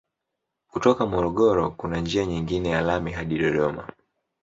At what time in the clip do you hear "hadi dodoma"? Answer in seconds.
3.11-3.87